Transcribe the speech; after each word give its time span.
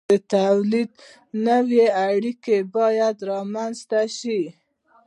د 0.09 0.11
تولید 0.35 0.91
نوې 1.47 1.85
اړیکې 2.09 2.57
باید 2.75 3.15
رامنځته 3.31 4.01
شي. 4.17 4.41